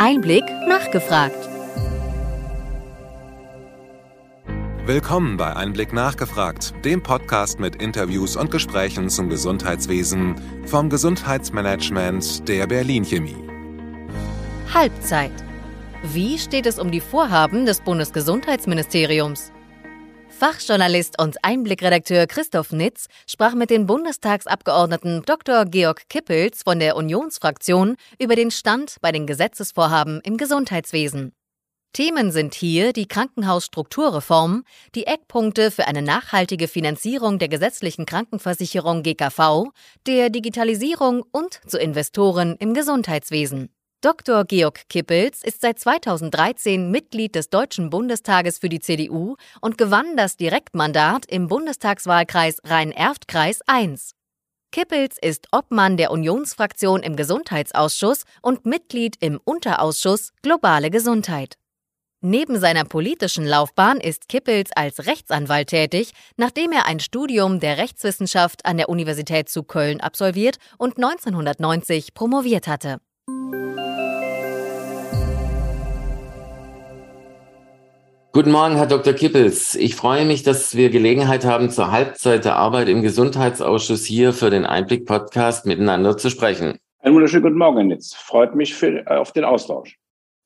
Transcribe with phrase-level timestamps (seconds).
[0.00, 1.48] Einblick nachgefragt.
[4.86, 12.68] Willkommen bei Einblick nachgefragt, dem Podcast mit Interviews und Gesprächen zum Gesundheitswesen vom Gesundheitsmanagement der
[12.68, 13.44] Berlin Chemie.
[14.72, 15.32] Halbzeit.
[16.04, 19.52] Wie steht es um die Vorhaben des Bundesgesundheitsministeriums?
[20.40, 25.66] Fachjournalist und Einblickredakteur Christoph Nitz sprach mit dem Bundestagsabgeordneten Dr.
[25.66, 31.34] Georg Kippels von der Unionsfraktion über den Stand bei den Gesetzesvorhaben im Gesundheitswesen.
[31.92, 34.64] Themen sind hier die Krankenhausstrukturreform,
[34.94, 39.66] die Eckpunkte für eine nachhaltige Finanzierung der gesetzlichen Krankenversicherung GKV,
[40.06, 43.68] der Digitalisierung und zu Investoren im Gesundheitswesen.
[44.02, 44.46] Dr.
[44.46, 50.38] Georg Kippels ist seit 2013 Mitglied des Deutschen Bundestages für die CDU und gewann das
[50.38, 54.12] Direktmandat im Bundestagswahlkreis Rhein-Erft-Kreis 1.
[54.72, 61.56] Kippels ist Obmann der Unionsfraktion im Gesundheitsausschuss und Mitglied im Unterausschuss Globale Gesundheit.
[62.22, 68.64] Neben seiner politischen Laufbahn ist Kippels als Rechtsanwalt tätig, nachdem er ein Studium der Rechtswissenschaft
[68.64, 72.98] an der Universität zu Köln absolviert und 1990 promoviert hatte.
[78.32, 79.12] Guten Morgen, Herr Dr.
[79.12, 79.74] Kippels.
[79.74, 84.50] Ich freue mich, dass wir Gelegenheit haben, zur Halbzeit der Arbeit im Gesundheitsausschuss hier für
[84.50, 86.78] den Einblick-Podcast miteinander zu sprechen.
[87.00, 89.98] Einen wunderschönen guten Morgen, jetzt freut mich für, äh, auf den Austausch.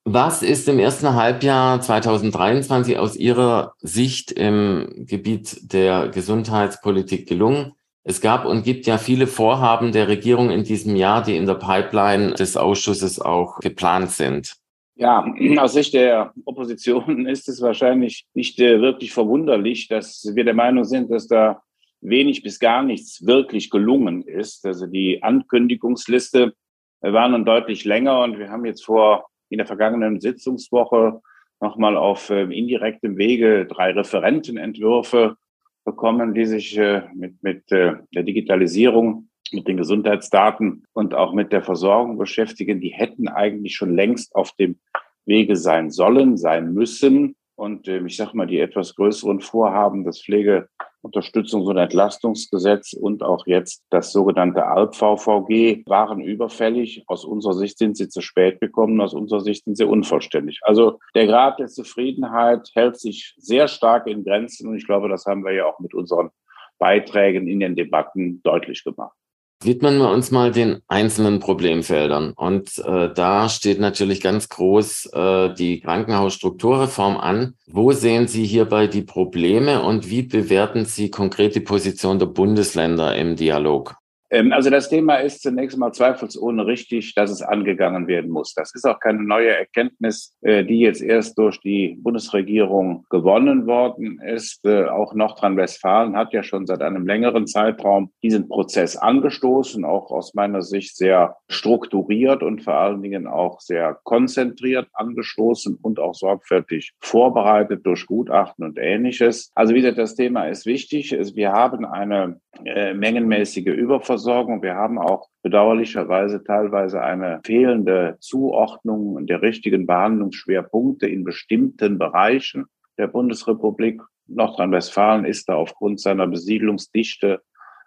[0.06, 7.74] Was ist im ersten Halbjahr 2023 aus Ihrer Sicht im Gebiet der Gesundheitspolitik gelungen?
[8.02, 11.56] Es gab und gibt ja viele Vorhaben der Regierung in diesem Jahr, die in der
[11.56, 14.56] Pipeline des Ausschusses auch geplant sind.
[14.96, 15.26] Ja,
[15.58, 20.84] aus Sicht der Opposition ist es wahrscheinlich nicht äh, wirklich verwunderlich, dass wir der Meinung
[20.84, 21.62] sind, dass da
[22.00, 24.66] wenig bis gar nichts wirklich gelungen ist.
[24.66, 26.52] Also die Ankündigungsliste
[27.00, 31.20] war nun deutlich länger und wir haben jetzt vor in der vergangenen Sitzungswoche
[31.60, 35.36] nochmal auf äh, indirektem Wege drei Referentenentwürfe
[35.84, 41.52] bekommen, die sich äh, mit, mit äh, der Digitalisierung mit den Gesundheitsdaten und auch mit
[41.52, 44.78] der Versorgung beschäftigen, die hätten eigentlich schon längst auf dem
[45.26, 47.36] Wege sein sollen, sein müssen.
[47.56, 53.46] Und äh, ich sage mal, die etwas größeren Vorhaben, das Pflegeunterstützungs- und Entlastungsgesetz und auch
[53.46, 57.04] jetzt das sogenannte ALP-VVG waren überfällig.
[57.06, 60.60] Aus unserer Sicht sind sie zu spät gekommen, aus unserer Sicht sind sie unvollständig.
[60.62, 65.26] Also der Grad der Zufriedenheit hält sich sehr stark in Grenzen und ich glaube, das
[65.26, 66.30] haben wir ja auch mit unseren
[66.78, 69.16] Beiträgen in den Debatten deutlich gemacht.
[69.64, 72.32] Widmen wir uns mal den einzelnen Problemfeldern.
[72.36, 77.54] Und äh, da steht natürlich ganz groß äh, die Krankenhausstrukturreform an.
[77.66, 83.16] Wo sehen Sie hierbei die Probleme und wie bewerten Sie konkret die Position der Bundesländer
[83.16, 83.96] im Dialog?
[84.30, 88.54] Ähm, also das Thema ist zunächst mal zweifelsohne richtig, dass es angegangen werden muss.
[88.54, 94.20] Das ist auch keine neue Erkenntnis, äh, die jetzt erst durch die Bundesregierung gewonnen worden
[94.20, 94.64] ist.
[94.64, 100.34] Äh, auch Nordrhein-Westfalen hat ja schon seit einem längeren Zeitraum diesen Prozess angestoßen, auch aus
[100.34, 106.92] meiner Sicht sehr strukturiert und vor allen Dingen auch sehr konzentriert angestoßen und auch sorgfältig
[107.00, 109.50] vorbereitet durch Gutachten und ähnliches.
[109.54, 111.12] Also wie gesagt, das Thema ist wichtig.
[111.34, 114.62] Wir haben eine äh, mengenmäßige Überversorgung Versorgung.
[114.62, 122.66] Wir haben auch bedauerlicherweise teilweise eine fehlende Zuordnung der richtigen Behandlungsschwerpunkte in bestimmten Bereichen
[122.98, 124.00] der Bundesrepublik.
[124.26, 127.42] Nordrhein-Westfalen ist da aufgrund seiner Besiedlungsdichte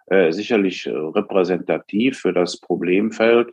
[0.06, 3.50] äh, sicherlich repräsentativ für das Problemfeld.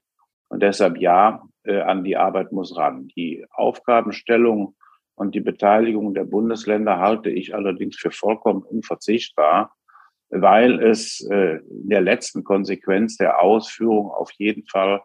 [0.49, 3.07] Und deshalb ja, äh, an die Arbeit muss ran.
[3.15, 4.75] Die Aufgabenstellung
[5.15, 9.73] und die Beteiligung der Bundesländer halte ich allerdings für vollkommen unverzichtbar
[10.41, 15.01] weil es äh, in der letzten Konsequenz der Ausführung auf jeden Fall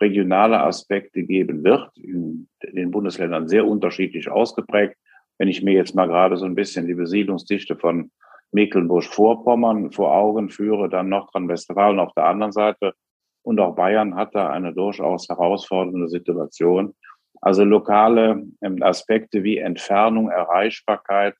[0.00, 4.96] regionale Aspekte geben wird, in den Bundesländern sehr unterschiedlich ausgeprägt.
[5.38, 8.10] Wenn ich mir jetzt mal gerade so ein bisschen die Besiedlungsdichte von
[8.52, 12.94] Mecklenburg-Vorpommern vor Augen führe, dann Nordrhein-Westfalen auf der anderen Seite
[13.42, 16.94] und auch Bayern hat da eine durchaus herausfordernde Situation.
[17.40, 21.34] Also lokale ähm, Aspekte wie Entfernung, Erreichbarkeit,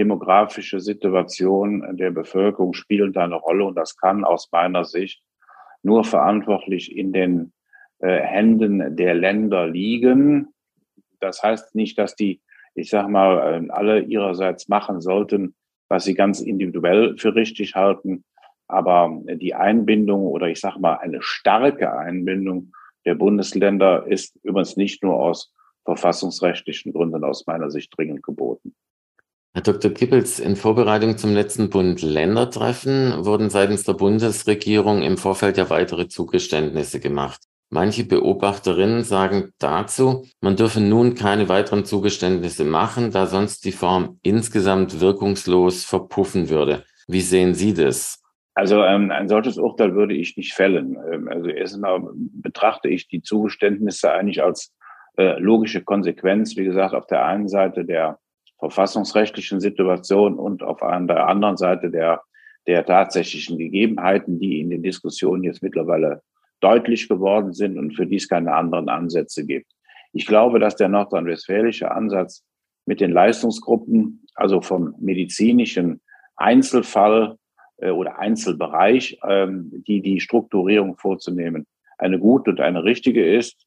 [0.00, 5.22] demografische Situation der Bevölkerung spielen da eine Rolle und das kann aus meiner Sicht
[5.82, 7.52] nur verantwortlich in den
[7.98, 10.54] äh, Händen der Länder liegen.
[11.20, 12.40] Das heißt nicht, dass die,
[12.74, 15.54] ich sage mal, äh, alle ihrerseits machen sollten,
[15.90, 18.24] was sie ganz individuell für richtig halten.
[18.66, 22.72] Aber die Einbindung oder ich sage mal eine starke Einbindung
[23.04, 25.52] der Bundesländer ist übrigens nicht nur aus
[25.84, 28.74] verfassungsrechtlichen Gründen aus meiner Sicht dringend geboten.
[29.52, 29.90] Herr Dr.
[29.90, 37.00] Kippels, in Vorbereitung zum letzten Bund-Länder-Treffen wurden seitens der Bundesregierung im Vorfeld ja weitere Zugeständnisse
[37.00, 37.40] gemacht.
[37.68, 44.20] Manche Beobachterinnen sagen dazu, man dürfe nun keine weiteren Zugeständnisse machen, da sonst die Form
[44.22, 46.84] insgesamt wirkungslos verpuffen würde.
[47.08, 48.22] Wie sehen Sie das?
[48.54, 50.96] Also ähm, ein solches Urteil würde ich nicht fällen.
[51.12, 54.72] Ähm, also erstmal betrachte ich die Zugeständnisse eigentlich als
[55.16, 58.20] äh, logische Konsequenz, wie gesagt, auf der einen Seite der
[58.60, 62.22] verfassungsrechtlichen Situation und auf der anderen Seite der,
[62.66, 66.22] der tatsächlichen Gegebenheiten, die in den Diskussionen jetzt mittlerweile
[66.60, 69.72] deutlich geworden sind und für die es keine anderen Ansätze gibt.
[70.12, 72.44] Ich glaube, dass der nordrhein-westfälische Ansatz
[72.86, 76.00] mit den Leistungsgruppen, also vom medizinischen
[76.36, 77.36] Einzelfall
[77.78, 81.66] äh, oder Einzelbereich, ähm, die die Strukturierung vorzunehmen,
[81.98, 83.66] eine gute und eine richtige ist.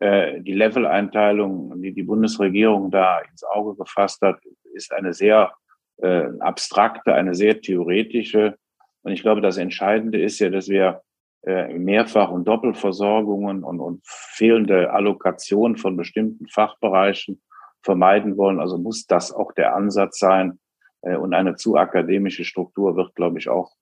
[0.00, 4.40] Äh, die Leveleinteilung, die die Bundesregierung da ins Auge gefasst hat,
[4.74, 5.52] ist eine sehr
[5.98, 8.56] äh, abstrakte, eine sehr theoretische.
[9.02, 11.02] Und ich glaube, das Entscheidende ist ja, dass wir
[11.46, 17.42] äh, Mehrfach- und Doppelversorgungen und, und fehlende Allokation von bestimmten Fachbereichen
[17.82, 18.60] vermeiden wollen.
[18.60, 20.58] Also muss das auch der Ansatz sein.
[21.02, 23.74] Äh, und eine zu akademische Struktur wird, glaube ich, auch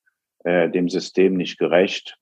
[0.45, 2.19] äh, dem System nicht gerecht.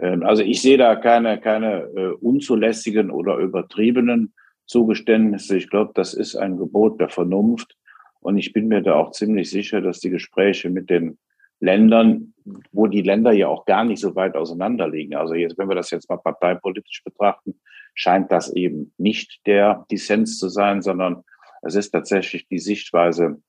[0.00, 4.32] Ähm, also ich sehe da keine, keine äh, unzulässigen oder übertriebenen
[4.66, 5.56] Zugeständnisse.
[5.56, 7.76] Ich glaube, das ist ein Gebot der Vernunft.
[8.20, 11.18] Und ich bin mir da auch ziemlich sicher, dass die Gespräche mit den
[11.58, 12.34] Ländern,
[12.72, 15.14] wo die Länder ja auch gar nicht so weit auseinander liegen.
[15.14, 17.60] Also jetzt, wenn wir das jetzt mal parteipolitisch betrachten,
[17.94, 21.22] scheint das eben nicht der Dissens zu sein, sondern
[21.62, 23.42] es ist tatsächlich die Sichtweise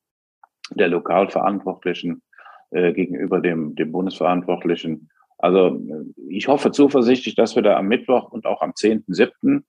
[0.71, 2.21] der Lokalverantwortlichen
[2.71, 5.09] äh, gegenüber dem, dem Bundesverantwortlichen.
[5.42, 9.64] Also äh, ich hoffe zuversichtlich, dass wir da am Mittwoch und auch am 10.7.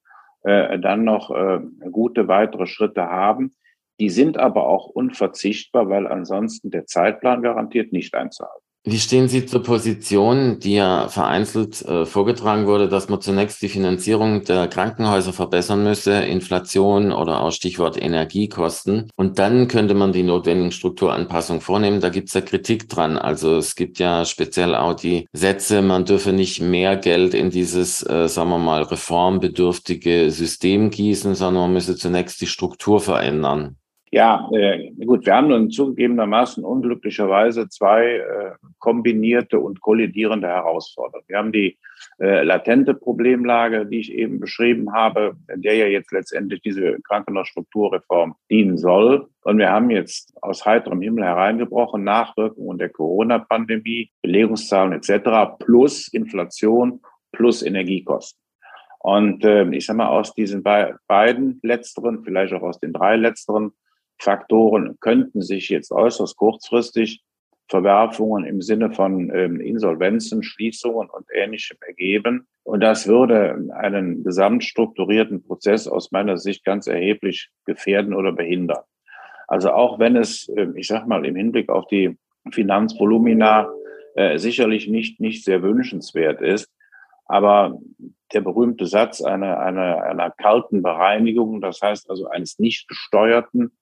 [0.45, 1.61] Äh, dann noch äh,
[1.91, 3.55] gute weitere Schritte haben.
[4.01, 8.62] Die sind aber auch unverzichtbar, weil ansonsten der Zeitplan garantiert nicht einzuhalten.
[8.85, 13.69] Wie stehen Sie zur Position, die ja vereinzelt äh, vorgetragen wurde, dass man zunächst die
[13.69, 19.09] Finanzierung der Krankenhäuser verbessern müsse, Inflation oder auch Stichwort Energiekosten.
[19.15, 22.01] Und dann könnte man die notwendigen Strukturanpassungen vornehmen.
[22.01, 23.19] Da gibt es ja Kritik dran.
[23.19, 28.05] Also es gibt ja speziell auch die Sätze, man dürfe nicht mehr Geld in dieses,
[28.05, 33.77] äh, sagen wir mal, reformbedürftige System gießen, sondern man müsse zunächst die Struktur verändern.
[34.15, 41.25] Ja, äh, gut, wir haben nun zugegebenermaßen unglücklicherweise zwei äh, kombinierte und kollidierende Herausforderungen.
[41.29, 41.79] Wir haben die
[42.19, 48.77] äh, latente Problemlage, die ich eben beschrieben habe, der ja jetzt letztendlich diese Krankenhausstrukturreform dienen
[48.77, 49.29] soll.
[49.45, 55.57] Und wir haben jetzt aus heiterem Himmel hereingebrochen Nachwirkungen der Corona-Pandemie, Belegungszahlen etc.
[55.59, 57.01] plus Inflation
[57.33, 58.39] plus Energiekosten.
[58.99, 63.17] Und äh, ich sage mal, aus diesen be beiden letzteren, vielleicht auch aus den drei
[63.17, 63.73] letzteren
[64.19, 67.23] Faktoren könnten sich jetzt äußerst kurzfristig
[67.69, 72.47] Verwerfungen im Sinne von ähm, Insolvenzen, Schließungen und Ähnlichem ergeben.
[72.65, 78.83] Und das würde einen gesamtstrukturierten Prozess aus meiner Sicht ganz erheblich gefährden oder behindern.
[79.49, 82.17] Also auch wenn es, äh, ich sag mal, im Hinblick auf die
[82.51, 83.71] Finanzvolumina
[84.17, 86.71] äh, sicherlich nicht, nicht sehr wünschenswert ist,
[87.25, 87.79] aber
[88.35, 93.73] der berühmte Satz einer, einer, einer kalten Bereinigung, das heißt also eines nicht gesteuerten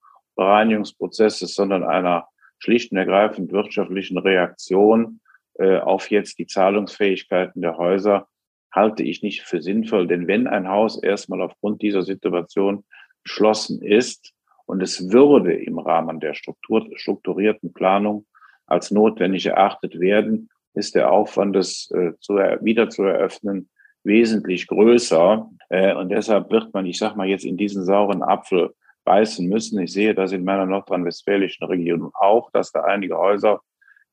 [0.40, 2.26] Bereinigungsprozesses, sondern einer
[2.58, 5.20] schlicht und ergreifend wirtschaftlichen Reaktion
[5.58, 8.26] äh, auf jetzt die Zahlungsfähigkeiten der Häuser
[8.72, 10.06] halte ich nicht für sinnvoll.
[10.06, 12.84] Denn wenn ein Haus erstmal aufgrund dieser Situation
[13.22, 14.32] geschlossen ist
[14.64, 18.24] und es würde im Rahmen der Struktur, strukturierten Planung
[18.66, 23.68] als notwendig erachtet werden, ist der Aufwand, es äh, zu, wieder zu eröffnen,
[24.04, 25.50] wesentlich größer.
[25.68, 28.72] Äh, und deshalb wird man, ich sag mal jetzt in diesen sauren Apfel
[29.04, 29.80] beißen müssen.
[29.80, 33.60] Ich sehe das in meiner nordrhein-westfälischen Region auch, dass da einige Häuser,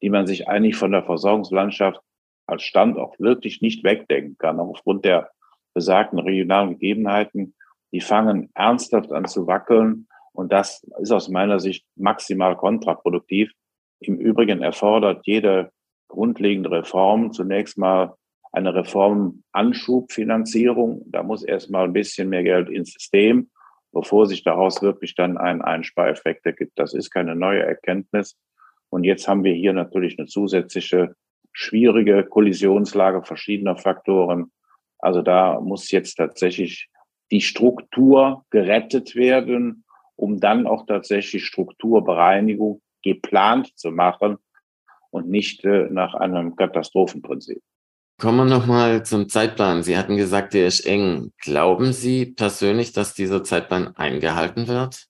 [0.01, 2.01] die man sich eigentlich von der Versorgungslandschaft
[2.45, 5.31] als Standort wirklich nicht wegdenken kann, aufgrund der
[5.73, 7.55] besagten regionalen Gegebenheiten,
[7.91, 10.07] die fangen ernsthaft an zu wackeln.
[10.33, 13.51] Und das ist aus meiner Sicht maximal kontraproduktiv.
[13.99, 15.71] Im Übrigen erfordert jede
[16.07, 18.15] grundlegende Reform zunächst mal
[18.51, 21.03] eine Reformanschubfinanzierung.
[21.07, 23.49] Da muss erstmal ein bisschen mehr Geld ins System
[23.99, 26.73] bevor sich daraus wirklich dann ein Einspareffekt ergibt.
[26.75, 28.37] Das ist keine neue Erkenntnis.
[28.89, 31.15] Und jetzt haben wir hier natürlich eine zusätzliche
[31.51, 34.51] schwierige Kollisionslage verschiedener Faktoren.
[34.99, 36.89] Also da muss jetzt tatsächlich
[37.31, 39.83] die Struktur gerettet werden,
[40.15, 44.37] um dann auch tatsächlich Strukturbereinigung geplant zu machen
[45.09, 47.63] und nicht äh, nach einem Katastrophenprinzip.
[48.19, 49.83] Kommen wir nochmal zum Zeitplan.
[49.83, 51.33] Sie hatten gesagt, der ist eng.
[51.37, 55.07] Glauben Sie persönlich, dass dieser Zeitplan eingehalten wird?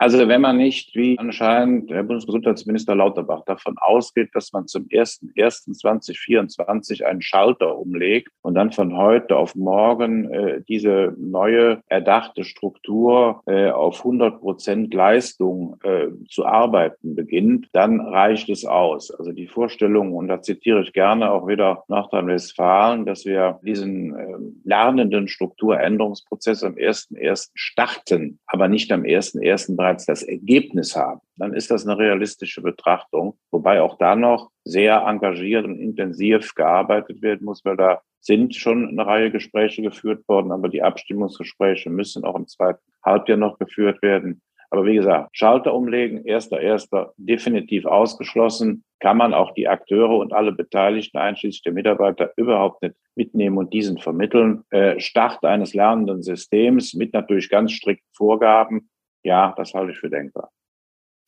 [0.00, 7.02] Also wenn man nicht, wie anscheinend der Bundesgesundheitsminister Lauterbach davon ausgeht, dass man zum 01.01.2024
[7.02, 13.70] einen Schalter umlegt und dann von heute auf morgen äh, diese neue erdachte Struktur äh,
[13.70, 19.10] auf 100 Prozent Leistung äh, zu arbeiten beginnt, dann reicht es aus.
[19.10, 24.36] Also die Vorstellung, und da zitiere ich gerne auch wieder Nordrhein-Westfalen, dass wir diesen äh,
[24.62, 27.50] lernenden Strukturänderungsprozess am 1.01.
[27.54, 33.38] starten, aber nicht am 1.01 bereits das Ergebnis haben, dann ist das eine realistische Betrachtung,
[33.50, 38.88] wobei auch da noch sehr engagiert und intensiv gearbeitet werden muss, weil da sind schon
[38.88, 44.02] eine Reihe Gespräche geführt worden, aber die Abstimmungsgespräche müssen auch im zweiten Halbjahr noch geführt
[44.02, 44.42] werden.
[44.70, 48.84] Aber wie gesagt, Schalter umlegen, erster, erster, definitiv ausgeschlossen.
[49.00, 53.72] Kann man auch die Akteure und alle Beteiligten, einschließlich der Mitarbeiter, überhaupt nicht mitnehmen und
[53.72, 54.64] diesen vermitteln.
[54.68, 58.90] Äh, Start eines lernenden Systems mit natürlich ganz strikten Vorgaben
[59.22, 60.50] ja, das halte ich für denkbar.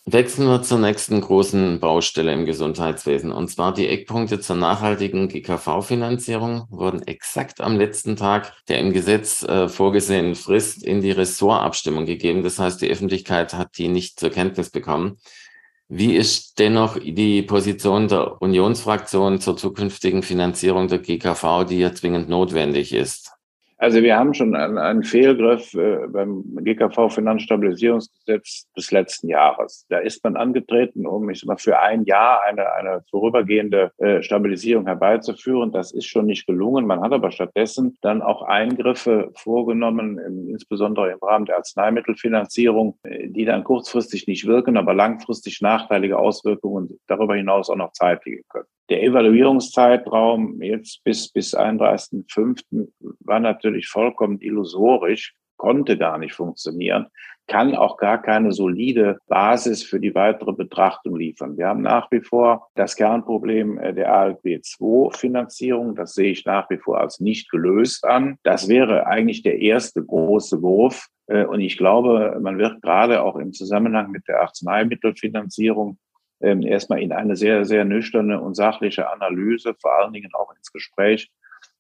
[0.07, 3.33] Wechseln wir zur nächsten großen Baustelle im Gesundheitswesen.
[3.33, 9.43] Und zwar die Eckpunkte zur nachhaltigen GKV-Finanzierung wurden exakt am letzten Tag der im Gesetz
[9.43, 12.43] äh, vorgesehenen Frist in die Ressortabstimmung gegeben.
[12.43, 15.19] Das heißt, die Öffentlichkeit hat die nicht zur Kenntnis bekommen.
[15.89, 22.29] Wie ist dennoch die Position der Unionsfraktion zur zukünftigen Finanzierung der GKV, die ja zwingend
[22.29, 23.30] notwendig ist?
[23.83, 29.87] Also wir haben schon einen, Fehlgriff äh, beim GKV-Finanzstabilisierungsgesetz des letzten Jahres.
[29.89, 34.23] Da ist man angetreten, um ich sag mal, für ein Jahr eine, eine vorübergehende äh,
[34.23, 35.73] Stabilisierung herbeizuführen.
[35.73, 36.87] Das ist schon nicht gelungen.
[36.87, 40.19] Man hat aber stattdessen dann auch Eingriffe vorgenommen,
[40.51, 47.01] insbesondere im Rahmen der Arzneimittelfinanzierung, äh, die dann kurzfristig nicht wirken, aber langfristig nachteilige Auswirkungen
[47.07, 48.67] darüber hinaus auch noch zeitige können.
[48.91, 52.89] Der Evaluierungszeitraum jetzt bis, bis 31.05.
[53.21, 57.07] war natürlich vollkommen illusorisch, konnte gar nicht funktionieren,
[57.47, 61.57] kann auch gar keine solide Basis für die weitere Betrachtung liefern.
[61.57, 65.95] Wir haben nach wie vor das Kernproblem äh, der ALB-2-Finanzierung.
[65.95, 68.39] Das sehe ich nach wie vor als nicht gelöst an.
[68.43, 71.07] Das wäre eigentlich der erste große Wurf.
[71.27, 75.99] Äh, und ich glaube, man wird gerade auch im Zusammenhang mit der Arzneimittelfinanzierung
[76.41, 80.73] ähm, erstmal in eine sehr, sehr nüchterne und sachliche Analyse, vor allen Dingen auch ins
[80.73, 81.31] Gespräch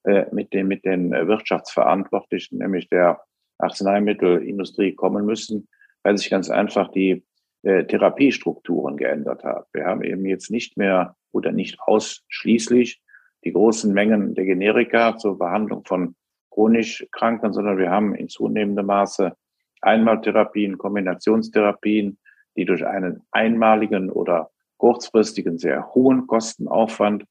[0.04, 3.20] äh, mit, den, mit den Wirtschaftsverantwortlichen, nämlich der
[3.58, 5.68] Arzneimittelindustrie kommen müssen,
[6.02, 7.24] weil sich ganz einfach die
[7.62, 9.64] äh, Therapiestrukturen geändert haben.
[9.72, 13.02] Wir haben eben jetzt nicht mehr oder nicht ausschließlich
[13.44, 16.14] die großen Mengen der Generika zur Behandlung von
[16.50, 19.34] chronisch Kranken, sondern wir haben in zunehmendem Maße
[19.82, 22.18] Einmaltherapien, Kombinationstherapien,
[22.56, 27.24] die durch einen einmaligen oder kurzfristigen, sehr hohen Kostenaufwand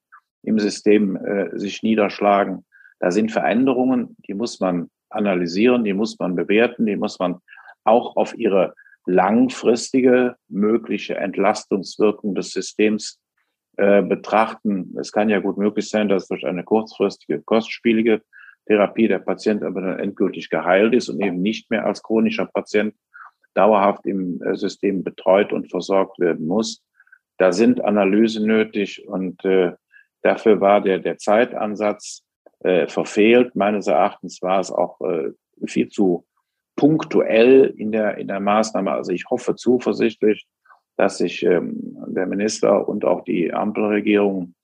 [0.44, 2.66] im System äh, sich niederschlagen.
[3.00, 7.40] Da sind Veränderungen, die muss man analysieren, die muss man bewerten, die muss man
[7.84, 13.20] auch auf ihre langfristige mögliche Entlastungswirkung des Systems
[13.78, 14.96] äh, betrachten.
[15.00, 18.22] Es kann ja gut möglich sein, dass durch eine kurzfristige, kostspielige
[18.68, 22.94] Therapie der Patient aber dann endgültig geheilt ist und eben nicht mehr als chronischer Patient
[23.60, 26.82] dauerhaft im äh, System betreut und versorgt werden muss.
[27.38, 29.74] Da sind Analysen nötig und äh,
[30.22, 32.24] dafür war der, der Zeitansatz
[32.62, 33.56] äh, verfehlt.
[33.56, 35.32] Meines Erachtens war es auch äh,
[35.66, 36.26] viel zu
[36.78, 38.92] punktuell in der, in der Maßnahme.
[38.92, 40.48] Also ich hoffe zuversichtlich,
[40.96, 44.56] dass sich ähm, der Minister und auch die Ampelregierung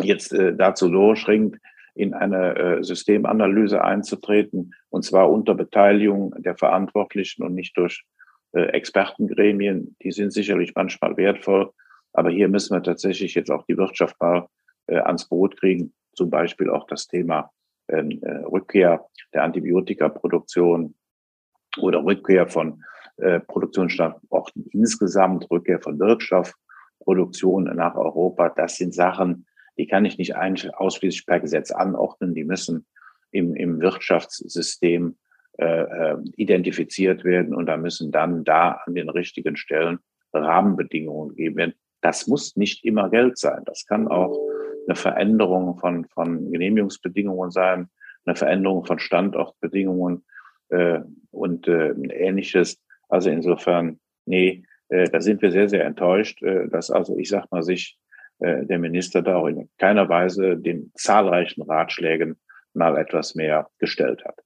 [0.00, 1.58] jetzt äh, dazu durchringt,
[1.94, 8.04] in eine äh, Systemanalyse einzutreten, und zwar unter Beteiligung der Verantwortlichen und nicht durch
[8.52, 9.96] äh, Expertengremien.
[10.02, 11.70] Die sind sicherlich manchmal wertvoll,
[12.12, 14.48] aber hier müssen wir tatsächlich jetzt auch die Wirtschaft mal
[14.86, 17.50] äh, ans Boot kriegen, zum Beispiel auch das Thema
[17.88, 20.94] ähm, äh, Rückkehr der Antibiotikaproduktion
[21.78, 22.82] oder Rückkehr von
[23.46, 28.48] Produktionsstandorten insgesamt, Rückkehr von Wirkstoffproduktion nach Europa.
[28.48, 29.46] Das sind Sachen,
[29.78, 32.34] die kann ich nicht ausschließlich per Gesetz anordnen.
[32.34, 32.86] Die müssen
[33.30, 35.16] im, im Wirtschaftssystem
[35.58, 39.98] äh, äh, identifiziert werden und da müssen dann da an den richtigen Stellen
[40.32, 41.74] Rahmenbedingungen gegeben werden.
[42.00, 43.62] Das muss nicht immer Geld sein.
[43.64, 44.36] Das kann auch
[44.86, 47.88] eine Veränderung von, von Genehmigungsbedingungen sein,
[48.26, 50.24] eine Veränderung von Standortbedingungen
[50.70, 51.00] äh,
[51.30, 52.80] und äh, ähnliches.
[53.08, 57.50] Also insofern, nee, äh, da sind wir sehr, sehr enttäuscht, äh, dass also, ich sag
[57.50, 57.98] mal, sich
[58.40, 62.36] äh, der Minister da auch in keiner Weise den zahlreichen Ratschlägen
[62.72, 64.36] mal etwas mehr gestellt hat.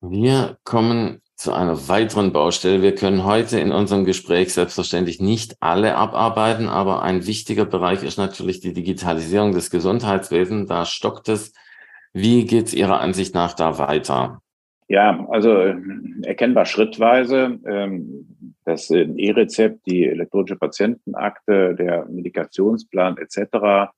[0.00, 2.82] Wir kommen zu einer weiteren Baustelle.
[2.82, 8.18] Wir können heute in unserem Gespräch selbstverständlich nicht alle abarbeiten, aber ein wichtiger Bereich ist
[8.18, 10.68] natürlich die Digitalisierung des Gesundheitswesens.
[10.68, 11.52] Da stockt es.
[12.12, 14.42] Wie geht es Ihrer Ansicht nach da weiter?
[14.88, 15.76] Ja, also äh,
[16.24, 17.58] erkennbar schrittweise.
[17.66, 18.26] Ähm,
[18.64, 23.92] das E-Rezept, die elektronische Patientenakte, der Medikationsplan etc.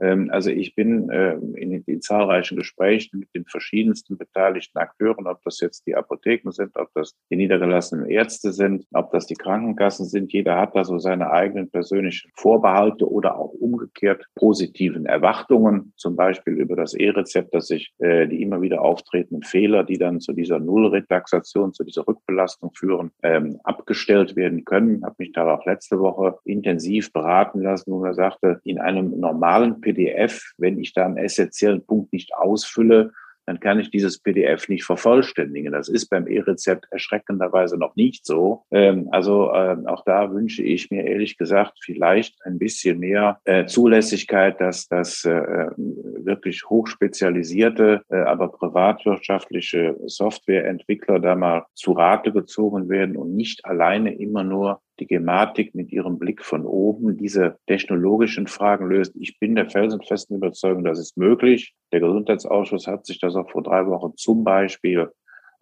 [0.00, 5.42] Ähm, also ich bin äh, in den zahlreichen Gesprächen mit den verschiedensten beteiligten Akteuren, ob
[5.44, 10.06] das jetzt die Apotheken sind, ob das die niedergelassenen Ärzte sind, ob das die Krankenkassen
[10.06, 10.32] sind.
[10.32, 16.54] Jeder hat da so seine eigenen persönlichen Vorbehalte oder auch umgekehrt positiven Erwartungen, zum Beispiel
[16.54, 20.58] über das E-Rezept, dass sich äh, die immer wieder auftretenden Fehler, die dann zu dieser
[20.58, 24.98] Nullretaxation, zu dieser Rückbelastung führen, ähm, abgestellt werden können.
[24.98, 29.18] Ich habe mich da auch letzte Woche intensiv beraten lassen, wo man sagte, in einem
[29.18, 33.12] normalen PDF, wenn ich da einen essentiellen Punkt nicht ausfülle,
[33.46, 35.72] dann kann ich dieses PDF nicht vervollständigen.
[35.72, 38.62] Das ist beim E-Rezept erschreckenderweise noch nicht so.
[38.70, 43.66] Ähm, also äh, auch da wünsche ich mir ehrlich gesagt vielleicht ein bisschen mehr äh,
[43.66, 45.42] Zulässigkeit, dass das äh,
[45.76, 54.14] wirklich hochspezialisierte, äh, aber privatwirtschaftliche Softwareentwickler da mal zu Rate gezogen werden und nicht alleine
[54.14, 59.16] immer nur die Gematik mit ihrem Blick von oben diese technologischen Fragen löst.
[59.16, 61.74] Ich bin der felsenfesten Überzeugung, das ist möglich.
[61.92, 65.10] Der Gesundheitsausschuss hat sich das auch vor drei Wochen zum Beispiel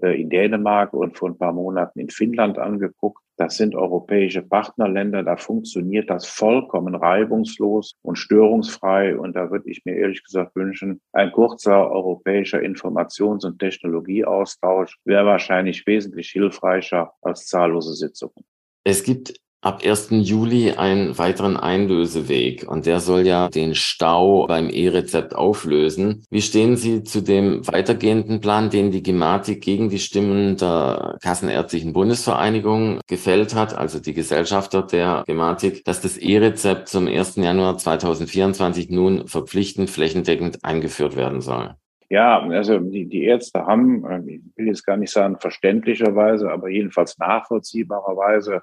[0.03, 3.23] äh, in Dänemark und vor ein paar Monaten in Finnland angeguckt.
[3.37, 9.17] Das sind europäische Partnerländer, da funktioniert das vollkommen reibungslos und störungsfrei.
[9.17, 15.27] Und da würde ich mir ehrlich gesagt wünschen, ein kurzer europäischer Informations- und Technologieaustausch wäre
[15.27, 18.45] wahrscheinlich wesentlich hilfreicher als zahllose Sitzungen.
[18.89, 20.09] Es gibt ab 1.
[20.13, 26.25] Juli einen weiteren Einlöseweg und der soll ja den Stau beim E-Rezept auflösen.
[26.31, 31.93] Wie stehen Sie zu dem weitergehenden Plan, den die Gematik gegen die Stimmen der Kassenärztlichen
[31.93, 37.37] Bundesvereinigung gefällt hat, also die Gesellschafter der Gematik, dass das E-Rezept zum 1.
[37.37, 41.75] Januar 2024 nun verpflichtend flächendeckend eingeführt werden soll?
[42.11, 46.71] Ja, also die, die Ärzte haben, äh, ich will jetzt gar nicht sagen verständlicherweise, aber
[46.71, 48.63] jedenfalls nachvollziehbarerweise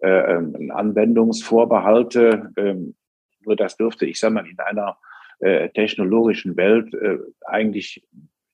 [0.00, 2.50] äh, ähm, Anwendungsvorbehalte.
[2.56, 2.94] Ähm,
[3.40, 4.98] nur das dürfte, ich sage mal, in einer
[5.38, 8.04] äh, technologischen Welt äh, eigentlich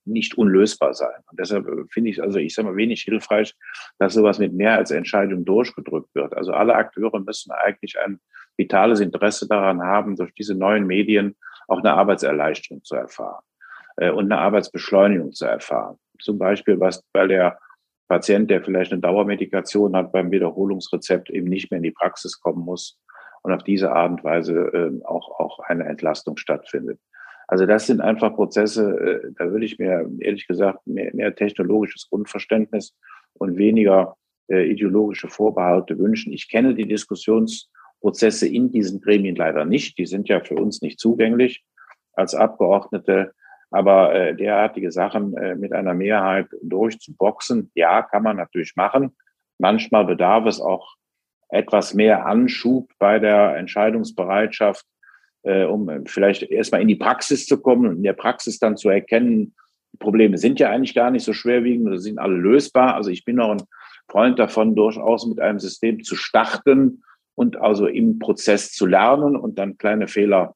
[0.05, 1.23] nicht unlösbar sein.
[1.31, 3.55] Und deshalb äh, finde ich also, ich sage mal, wenig hilfreich,
[3.99, 6.37] dass sowas mit mehr als Entscheidung durchgedrückt wird.
[6.37, 8.21] Also alle Akteure müssen eigentlich ein
[8.57, 11.37] vitales Interesse daran haben, durch diese neuen Medien
[11.69, 13.43] auch eine Arbeitserleichterung zu erfahren
[13.97, 15.99] äh, und eine Arbeitsbeschleunigung zu erfahren.
[16.19, 17.59] Zum Beispiel, was, weil der
[18.13, 22.63] Patient, der vielleicht eine Dauermedikation hat, beim Wiederholungsrezept eben nicht mehr in die Praxis kommen
[22.63, 23.01] muss
[23.41, 27.01] und auf diese Art und Weise äh, auch, auch eine Entlastung stattfindet.
[27.49, 32.11] Also das sind einfach Prozesse, äh, da würde ich mir ehrlich gesagt mehr, mehr technologisches
[32.11, 32.95] Grundverständnis
[33.33, 34.15] und weniger
[34.49, 36.35] äh, ideologische Vorbehalte wünschen.
[36.35, 39.97] Ich kenne die Diskussionsprozesse in diesen Gremien leider nicht.
[39.97, 41.65] Die sind ja für uns nicht zugänglich
[42.13, 43.33] als Abgeordnete.
[43.73, 49.17] Aber äh, derartige Sachen äh, mit einer Mehrheit durchzuboxen, ja, kann man natürlich machen.
[49.59, 50.95] Manchmal bedarf es auch
[51.49, 54.85] etwas mehr Anschub bei der Entscheidungsbereitschaft,
[55.43, 58.89] äh, um vielleicht erstmal in die Praxis zu kommen und in der Praxis dann zu
[58.89, 59.55] erkennen,
[59.93, 62.95] die Probleme sind ja eigentlich gar nicht so schwerwiegend oder sind alle lösbar.
[62.95, 63.63] Also ich bin noch ein
[64.09, 67.03] Freund davon, durchaus mit einem System zu starten
[67.35, 70.55] und also im Prozess zu lernen und dann kleine Fehler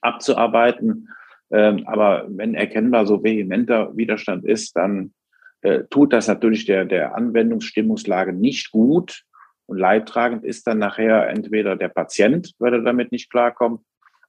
[0.00, 1.08] abzuarbeiten.
[1.52, 5.12] Ähm, aber wenn erkennbar so vehementer Widerstand ist, dann
[5.60, 9.22] äh, tut das natürlich der, der Anwendungsstimmungslage nicht gut.
[9.66, 13.80] Und leidtragend ist dann nachher entweder der Patient, weil er damit nicht klarkommt,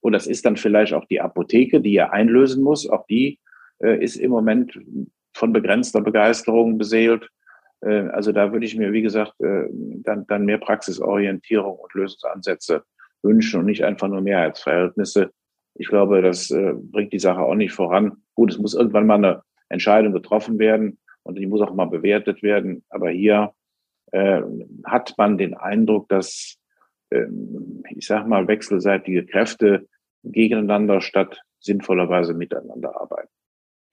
[0.02, 2.88] oder es ist dann vielleicht auch die Apotheke, die er einlösen muss.
[2.90, 3.40] Auch die
[3.80, 4.78] äh, ist im Moment
[5.34, 7.30] von begrenzter Begeisterung beseelt.
[7.82, 12.84] Äh, also da würde ich mir, wie gesagt, äh, dann, dann mehr Praxisorientierung und Lösungsansätze
[13.24, 15.32] wünschen und nicht einfach nur Mehrheitsverhältnisse,
[15.76, 18.24] ich glaube, das äh, bringt die Sache auch nicht voran.
[18.36, 22.44] Gut, es muss irgendwann mal eine Entscheidung getroffen werden und die muss auch mal bewertet
[22.44, 22.84] werden.
[22.90, 23.54] Aber hier
[24.12, 24.42] äh,
[24.86, 26.58] hat man den Eindruck, dass,
[27.10, 27.26] äh,
[27.90, 29.88] ich sage mal, wechselseitige Kräfte
[30.24, 33.30] gegeneinander statt sinnvollerweise miteinander arbeiten.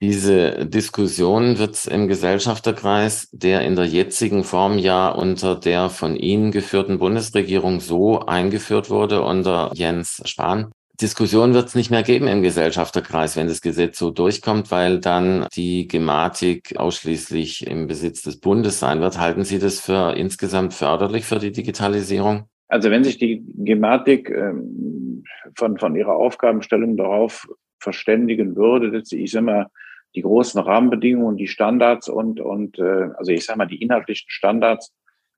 [0.01, 6.51] Diese Diskussion wird im Gesellschafterkreis, der in der jetzigen Form ja unter der von Ihnen
[6.51, 12.43] geführten Bundesregierung so eingeführt wurde, unter Jens Spahn, Diskussion wird es nicht mehr geben im
[12.43, 18.79] Gesellschafterkreis, wenn das Gesetz so durchkommt, weil dann die Gematik ausschließlich im Besitz des Bundes
[18.79, 19.19] sein wird.
[19.19, 22.45] Halten Sie das für insgesamt förderlich für die Digitalisierung?
[22.67, 25.23] Also wenn sich die Gematik ähm,
[25.55, 27.47] von, von ihrer Aufgabenstellung darauf
[27.79, 29.67] verständigen würde, dass ich sage mal,
[30.15, 34.93] die großen Rahmenbedingungen, die Standards und, und äh, also ich sage mal, die inhaltlichen Standards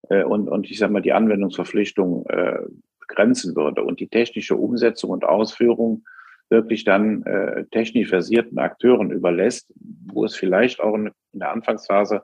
[0.10, 2.60] äh, und, und ich sage mal, die Anwendungsverpflichtung äh,
[3.14, 6.04] begrenzen würde und die technische Umsetzung und Ausführung
[6.50, 9.74] wirklich dann äh, technisch versierten Akteuren überlässt,
[10.08, 12.24] wo es vielleicht auch in, der Anfangsphase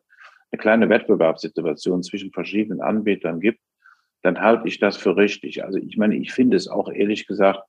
[0.51, 3.59] eine kleine Wettbewerbssituation zwischen verschiedenen Anbietern gibt,
[4.23, 5.63] dann halte ich das für richtig.
[5.63, 7.61] Also ich meine, ich finde es auch ehrlich gesagt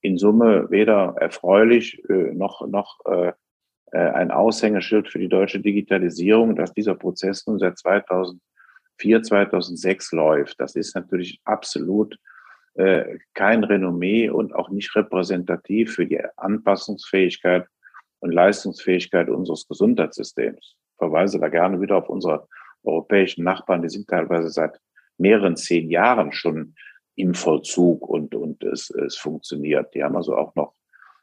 [0.00, 3.32] in Summe weder erfreulich äh, noch, noch äh,
[3.92, 10.60] äh ein Aushängeschild für die deutsche Digitalisierung, dass dieser Prozess nun seit 2004, 2006 läuft.
[10.60, 12.16] Das ist natürlich absolut
[13.34, 17.66] kein Renommee und auch nicht repräsentativ für die Anpassungsfähigkeit
[18.20, 20.76] und Leistungsfähigkeit unseres Gesundheitssystems.
[20.76, 22.46] Ich verweise da gerne wieder auf unsere
[22.84, 24.80] europäischen Nachbarn, die sind teilweise seit
[25.18, 26.74] mehreren zehn Jahren schon
[27.16, 29.92] im Vollzug und, und es, es funktioniert.
[29.94, 30.74] Die haben also auch noch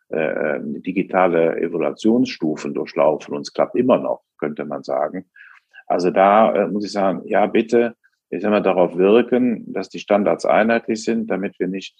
[0.09, 5.29] äh, digitale Evaluationsstufen durchlaufen und es klappt immer noch, könnte man sagen.
[5.87, 7.95] Also da äh, muss ich sagen, ja, bitte
[8.35, 11.97] ich sag mal, darauf wirken, dass die Standards einheitlich sind, damit wir nicht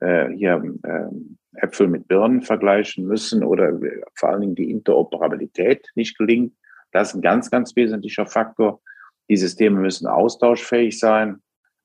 [0.00, 3.78] äh, hier äh, Äpfel mit Birnen vergleichen müssen oder
[4.14, 6.54] vor allen Dingen die Interoperabilität nicht gelingt.
[6.92, 8.80] Das ist ein ganz, ganz wesentlicher Faktor.
[9.28, 11.40] Die Systeme müssen austauschfähig sein.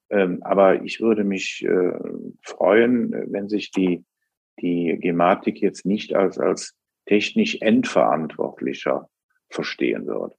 [0.09, 1.91] Ähm, aber ich würde mich äh,
[2.41, 4.03] freuen, wenn sich die,
[4.59, 6.75] die Gematik jetzt nicht als, als
[7.05, 9.07] technisch endverantwortlicher
[9.49, 10.35] verstehen würde.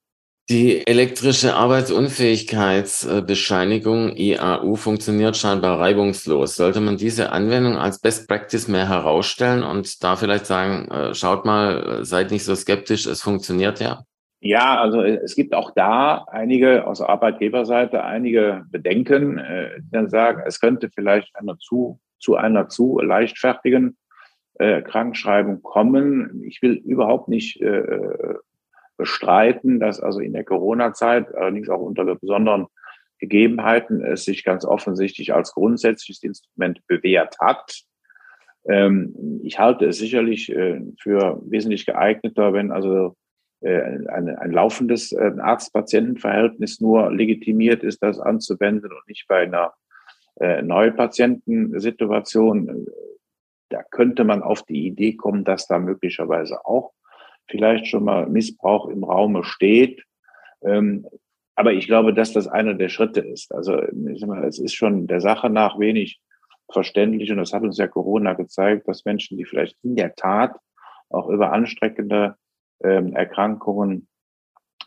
[0.51, 6.57] Die elektrische Arbeitsunfähigkeitsbescheinigung IAU funktioniert scheinbar reibungslos.
[6.57, 11.45] Sollte man diese Anwendung als Best Practice mehr herausstellen und da vielleicht sagen, äh, schaut
[11.45, 14.03] mal, seid nicht so skeptisch, es funktioniert ja?
[14.41, 20.43] Ja, also es gibt auch da einige aus Arbeitgeberseite einige Bedenken, äh, die dann sagen,
[20.45, 23.97] es könnte vielleicht einer zu, zu einer zu leichtfertigen
[24.55, 26.43] äh, Krankschreibung kommen.
[26.45, 27.85] Ich will überhaupt nicht äh,
[29.01, 32.67] bestreiten, dass also in der Corona-Zeit, allerdings auch unter besonderen
[33.19, 37.81] Gegebenheiten, es sich ganz offensichtlich als grundsätzliches Instrument bewährt hat.
[38.69, 43.17] Ähm, ich halte es sicherlich äh, für wesentlich geeigneter, wenn also
[43.63, 49.73] äh, ein, ein laufendes äh, Arzt-Patienten-Verhältnis nur legitimiert ist, das anzuwenden und nicht bei einer
[50.63, 52.87] Neupatientensituation.
[53.69, 56.95] Da könnte man auf die Idee kommen, dass da möglicherweise auch
[57.51, 60.05] vielleicht schon mal Missbrauch im Raume steht.
[60.63, 61.07] Ähm,
[61.57, 63.53] aber ich glaube, dass das einer der Schritte ist.
[63.53, 66.21] Also es ist schon der Sache nach wenig
[66.73, 70.57] verständlich und das hat uns ja Corona gezeigt, dass Menschen, die vielleicht in der Tat
[71.11, 72.37] auch über anstreckende
[72.83, 74.09] ähm, Erkrankungen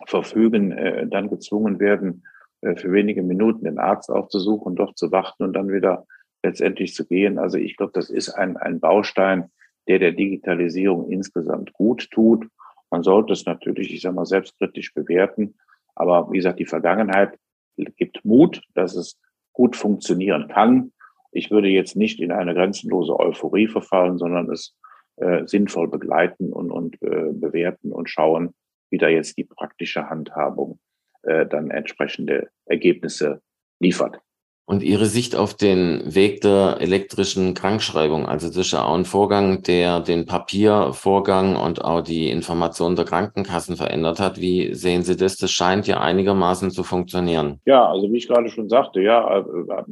[0.05, 2.25] verfügen, äh, dann gezwungen werden,
[2.61, 6.07] äh, für wenige Minuten den Arzt aufzusuchen, doch zu warten und dann wieder
[6.43, 7.37] letztendlich zu gehen.
[7.37, 9.51] Also ich glaube, das ist ein, ein Baustein,
[9.87, 12.47] der der Digitalisierung insgesamt gut tut.
[12.89, 15.55] Man sollte es natürlich, ich sage mal, selbstkritisch bewerten.
[15.95, 17.37] Aber wie gesagt, die Vergangenheit
[17.75, 19.19] gibt Mut, dass es
[19.51, 20.91] gut funktionieren kann.
[21.31, 24.75] Ich würde jetzt nicht in eine grenzenlose Euphorie verfallen, sondern es
[25.17, 28.53] äh, sinnvoll begleiten und, und äh, bewerten und schauen,
[28.89, 30.79] wie da jetzt die praktische Handhabung
[31.23, 33.41] äh, dann entsprechende Ergebnisse
[33.79, 34.19] liefert.
[34.65, 39.03] Und Ihre Sicht auf den Weg der elektrischen Krankschreibung, also das ist ja auch ein
[39.03, 44.39] Vorgang, der den Papiervorgang und auch die Information der Krankenkassen verändert hat.
[44.39, 45.35] Wie sehen Sie das?
[45.35, 47.59] Das scheint ja einigermaßen zu funktionieren.
[47.65, 49.43] Ja, also wie ich gerade schon sagte, ja, äh,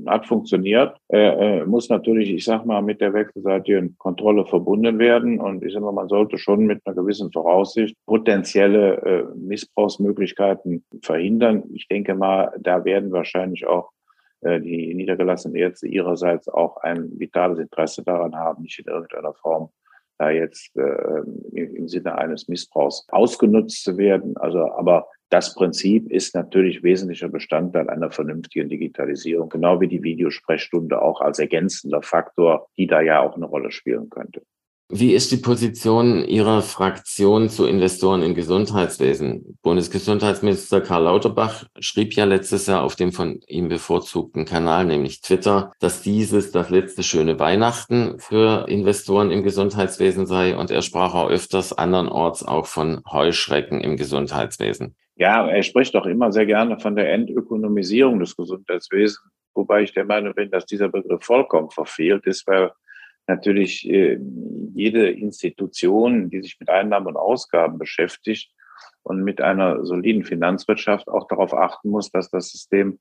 [0.08, 0.96] hat funktioniert.
[1.10, 5.42] Äh, äh, muss natürlich, ich sag mal, mit der wechselseitigen Kontrolle verbunden werden.
[5.42, 11.64] Und ich sag mal, man sollte schon mit einer gewissen Voraussicht potenzielle äh, Missbrauchsmöglichkeiten verhindern.
[11.74, 13.90] Ich denke mal, da werden wahrscheinlich auch
[14.44, 19.70] die niedergelassenen Ärzte ihrerseits auch ein vitales Interesse daran haben, nicht in irgendeiner Form
[20.22, 21.22] da jetzt äh,
[21.54, 24.38] im Sinne eines Missbrauchs ausgenutzt zu werden.
[24.38, 31.02] Also, aber das Prinzip ist natürlich wesentlicher Bestandteil einer vernünftigen Digitalisierung, genau wie die Videosprechstunde
[31.02, 34.44] auch als ergänzender Faktor, die da ja auch eine Rolle spielen könnte.
[34.94, 39.58] Wie ist die Position Ihrer Fraktion zu Investoren im Gesundheitswesen?
[39.62, 45.72] Bundesgesundheitsminister Karl Lauterbach schrieb ja letztes Jahr auf dem von ihm bevorzugten Kanal, nämlich Twitter,
[45.80, 51.30] dass dieses das letzte schöne Weihnachten für Investoren im Gesundheitswesen sei und er sprach auch
[51.30, 54.98] öfters andernorts auch von Heuschrecken im Gesundheitswesen.
[55.16, 59.22] Ja, er spricht doch immer sehr gerne von der Entökonomisierung des Gesundheitswesens,
[59.54, 62.72] wobei ich der Meinung bin, dass dieser Begriff vollkommen verfehlt ist, weil
[63.28, 64.20] natürlich äh,
[64.74, 68.54] jede Institution, die sich mit Einnahmen und Ausgaben beschäftigt
[69.04, 73.00] und mit einer soliden Finanzwirtschaft auch darauf achten muss, dass das System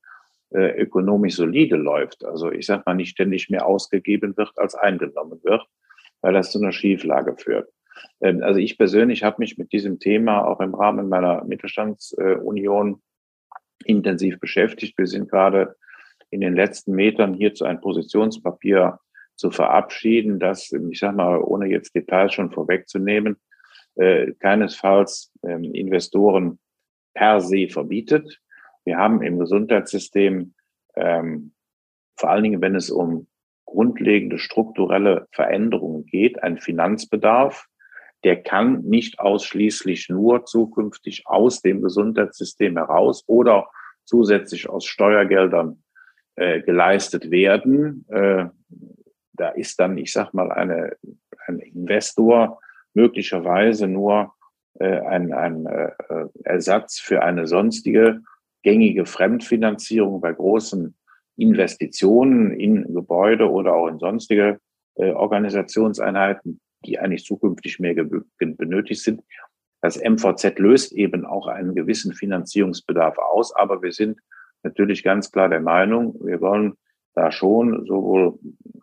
[0.53, 2.25] äh, ökonomisch solide läuft.
[2.25, 5.65] Also ich sage mal, nicht ständig mehr ausgegeben wird, als eingenommen wird,
[6.21, 7.69] weil das zu einer Schieflage führt.
[8.21, 13.01] Ähm, also ich persönlich habe mich mit diesem Thema auch im Rahmen meiner Mittelstandsunion
[13.85, 14.97] intensiv beschäftigt.
[14.97, 15.75] Wir sind gerade
[16.29, 18.99] in den letzten Metern hierzu ein Positionspapier
[19.41, 23.37] zu verabschieden, das, ich sage mal, ohne jetzt Details schon vorwegzunehmen,
[23.95, 26.59] äh, keinesfalls ähm, Investoren
[27.13, 28.39] per se verbietet.
[28.85, 30.53] Wir haben im Gesundheitssystem
[30.95, 31.53] ähm,
[32.15, 33.27] vor allen Dingen, wenn es um
[33.65, 37.65] grundlegende strukturelle Veränderungen geht, einen Finanzbedarf,
[38.23, 43.67] der kann nicht ausschließlich nur zukünftig aus dem Gesundheitssystem heraus oder
[44.03, 45.83] zusätzlich aus Steuergeldern
[46.35, 48.05] äh, geleistet werden.
[48.09, 48.45] Äh,
[49.33, 50.95] da ist dann, ich sag mal, eine,
[51.47, 52.59] ein Investor
[52.93, 54.33] möglicherweise nur
[54.79, 55.91] äh, ein, ein äh,
[56.43, 58.21] Ersatz für eine sonstige
[58.63, 60.95] gängige Fremdfinanzierung bei großen
[61.37, 64.59] Investitionen in Gebäude oder auch in sonstige
[64.95, 67.95] äh, Organisationseinheiten, die eigentlich zukünftig mehr
[68.37, 69.21] benötigt sind.
[69.81, 74.19] Das MVZ löst eben auch einen gewissen Finanzierungsbedarf aus, aber wir sind
[74.63, 76.75] natürlich ganz klar der Meinung, wir wollen
[77.13, 78.37] da schon sowohl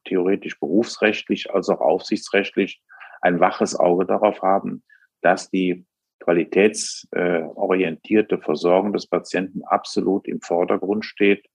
[0.05, 2.81] theoretisch berufsrechtlich als auch aufsichtsrechtlich
[3.21, 4.83] ein waches Auge darauf haben,
[5.23, 5.85] dass die
[6.21, 11.47] qualitätsorientierte Versorgung des Patienten absolut im Vordergrund steht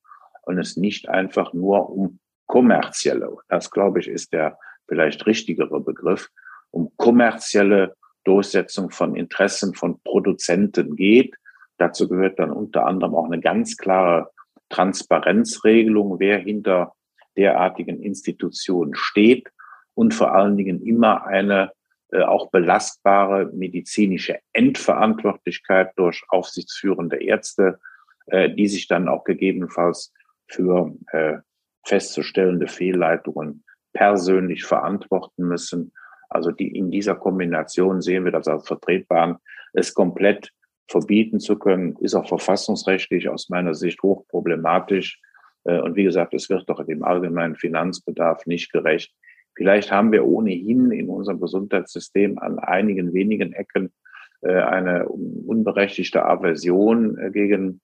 [0.44, 4.58] und es nicht einfach nur um kommerzielle, das glaube ich ist der
[4.88, 6.30] vielleicht richtigere Begriff,
[6.72, 11.36] um kommerzielle Durchsetzung von Interessen von Produzenten geht.
[11.78, 14.30] Dazu gehört dann unter anderem auch eine ganz klare
[14.74, 16.94] Transparenzregelung, wer hinter
[17.38, 19.50] derartigen Institutionen steht
[19.94, 21.72] und vor allen Dingen immer eine
[22.12, 27.80] äh, auch belastbare medizinische Endverantwortlichkeit durch aufsichtsführende Ärzte,
[28.28, 30.12] äh, die sich dann auch gegebenenfalls
[30.48, 31.38] für äh,
[31.86, 35.92] festzustellende Fehlleitungen persönlich verantworten müssen.
[36.30, 39.40] Also die, in dieser Kombination sehen wir das als vertretbar
[39.74, 40.52] Es komplett
[40.88, 45.22] verbieten zu können, ist auch verfassungsrechtlich aus meiner Sicht hochproblematisch.
[45.64, 49.14] Äh, und wie gesagt, es wird doch dem allgemeinen Finanzbedarf nicht gerecht.
[49.56, 53.94] Vielleicht haben wir ohnehin in unserem Gesundheitssystem an einigen wenigen Ecken
[54.42, 57.82] äh, eine unberechtigte Aversion äh, gegen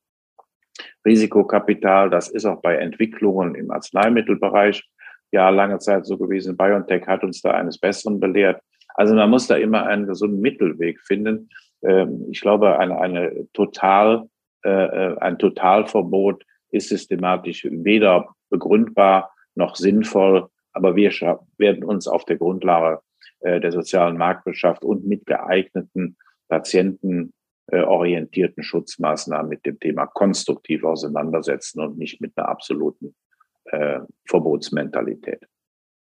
[1.06, 2.10] Risikokapital.
[2.10, 4.90] Das ist auch bei Entwicklungen im Arzneimittelbereich
[5.32, 6.58] ja lange Zeit so gewesen.
[6.58, 8.62] BioNTech hat uns da eines Besseren belehrt.
[8.96, 11.50] Also man muss da immer einen gesunden Mittelweg finden.
[11.84, 14.30] Ähm, ich glaube, eine, eine total,
[14.64, 20.50] äh, äh, ein Totalverbot ist systematisch weder begründbar noch sinnvoll.
[20.74, 21.12] Aber wir
[21.58, 23.02] werden uns auf der Grundlage
[23.40, 27.34] äh, der sozialen Marktwirtschaft und mit geeigneten Patienten
[27.72, 33.14] orientierten Schutzmaßnahmen mit dem Thema konstruktiv auseinandersetzen und nicht mit einer absoluten
[33.66, 35.46] äh, Verbotsmentalität.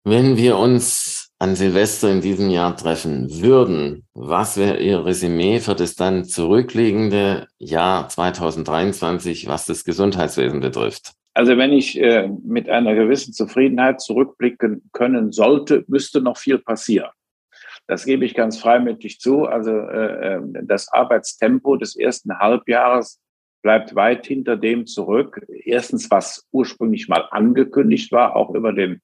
[0.03, 5.75] Wenn wir uns an Silvester in diesem Jahr treffen würden, was wäre Ihr Resümee für
[5.75, 11.13] das dann zurückliegende Jahr 2023, was das Gesundheitswesen betrifft?
[11.33, 17.09] Also wenn ich äh, mit einer gewissen Zufriedenheit zurückblicken können sollte, müsste noch viel passieren.
[17.87, 19.45] Das gebe ich ganz freimütig zu.
[19.45, 23.19] Also äh, äh das Arbeitstempo des ersten Halbjahres
[23.61, 25.45] bleibt weit hinter dem zurück.
[25.65, 29.01] Erstens, was ursprünglich mal angekündigt war, auch über den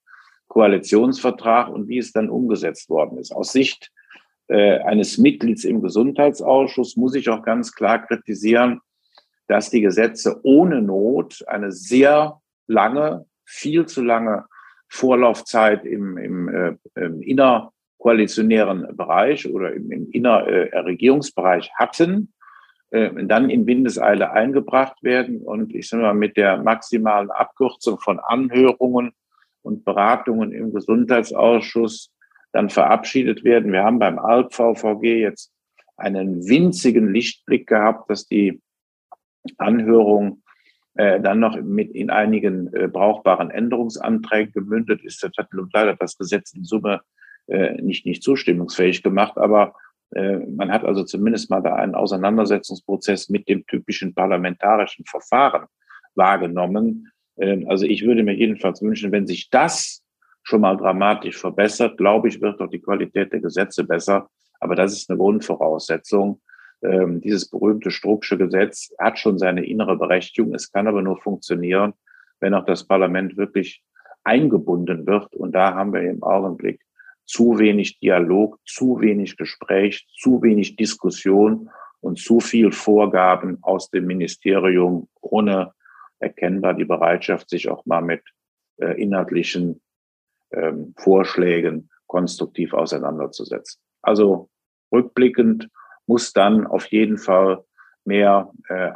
[0.51, 3.31] Koalitionsvertrag und wie es dann umgesetzt worden ist.
[3.31, 3.89] Aus Sicht
[4.49, 8.81] äh, eines Mitglieds im Gesundheitsausschuss muss ich auch ganz klar kritisieren,
[9.47, 14.43] dass die Gesetze ohne Not eine sehr lange, viel zu lange
[14.89, 22.33] Vorlaufzeit im, im, äh, im innerkoalitionären Bereich oder im, im innerregierungsbereich äh, hatten
[22.89, 28.19] äh, dann in Windeseile eingebracht werden und ich sage mal mit der maximalen Abkürzung von
[28.19, 29.13] Anhörungen
[29.61, 32.11] und Beratungen im Gesundheitsausschuss
[32.51, 33.71] dann verabschiedet werden.
[33.71, 35.51] Wir haben beim ALP-VVG jetzt
[35.97, 38.61] einen winzigen Lichtblick gehabt, dass die
[39.57, 40.43] Anhörung
[40.95, 45.23] äh, dann noch mit in einigen äh, brauchbaren Änderungsanträgen gemündet ist.
[45.23, 47.01] Das hat leider das Gesetz in Summe
[47.47, 49.73] äh, nicht, nicht zustimmungsfähig gemacht, aber
[50.13, 55.67] äh, man hat also zumindest mal da einen Auseinandersetzungsprozess mit dem typischen parlamentarischen Verfahren
[56.15, 57.11] wahrgenommen.
[57.41, 60.03] Ähm, also ich würde mir jedenfalls wünschen, wenn sich das
[60.43, 64.29] schon mal dramatisch verbessert, glaube ich, wird doch die Qualität der Gesetze besser.
[64.59, 66.41] Aber das ist eine Grundvoraussetzung.
[66.83, 70.53] Ähm, dieses berühmte Strucksche Gesetz hat schon seine innere Berechtigung.
[70.53, 71.93] Es kann aber nur funktionieren,
[72.39, 73.83] wenn auch das Parlament wirklich
[74.23, 75.35] eingebunden wird.
[75.35, 76.81] Und da haben wir im Augenblick
[77.25, 84.05] zu wenig Dialog, zu wenig Gespräch, zu wenig Diskussion und zu viel Vorgaben aus dem
[84.05, 85.73] Ministerium ohne
[86.21, 88.21] erkennbar die Bereitschaft, sich auch mal mit
[88.77, 89.81] äh, inhaltlichen
[90.51, 93.81] ähm, Vorschlägen konstruktiv auseinanderzusetzen.
[94.01, 94.49] Also
[94.91, 95.69] rückblickend
[96.07, 97.63] muss dann auf jeden Fall
[98.03, 98.91] mehr äh,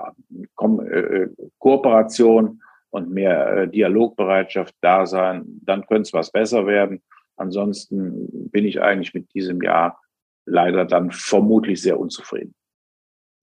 [0.55, 7.01] Ko äh, Kooperation und mehr äh, Dialogbereitschaft da sein, dann könnte es was besser werden.
[7.37, 9.99] Ansonsten bin ich eigentlich mit diesem Jahr
[10.45, 12.55] leider dann vermutlich sehr unzufrieden.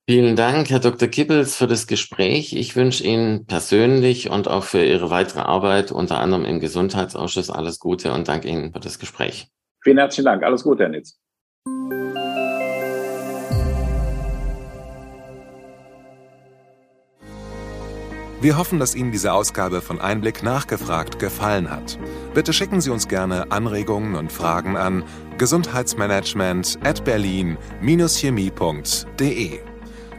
[0.08, 1.06] Vielen Dank, Herr Dr.
[1.06, 2.54] Kippels, für das Gespräch.
[2.54, 7.78] Ich wünsche Ihnen persönlich und auch für Ihre weitere Arbeit, unter anderem im Gesundheitsausschuss, alles
[7.78, 9.46] Gute und danke Ihnen für das Gespräch.
[9.80, 10.42] Vielen herzlichen Dank.
[10.42, 11.20] Alles Gute, Herr Nitz.
[18.40, 21.96] Wir hoffen, dass Ihnen diese Ausgabe von Einblick nachgefragt gefallen hat.
[22.34, 25.04] Bitte schicken Sie uns gerne Anregungen und Fragen an
[25.38, 29.71] gesundheitsmanagement at berlin-chemie.de.